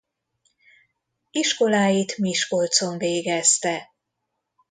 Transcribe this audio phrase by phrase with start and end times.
[1.31, 3.89] Iskoláit Miskolcon végezte.